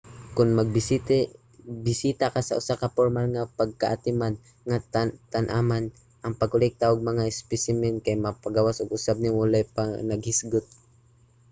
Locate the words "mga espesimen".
7.09-7.95